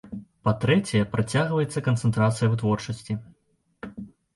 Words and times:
Па-трэцяе, 0.47 1.01
працягваецца 1.13 1.85
канцэнтрацыя 1.91 2.47
вытворчасці. 2.57 3.23